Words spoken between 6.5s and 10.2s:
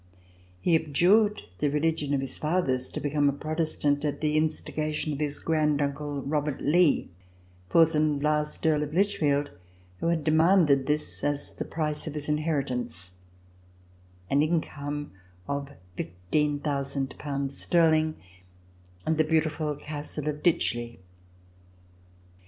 Lee, fourth and last Earl of Lichfield, who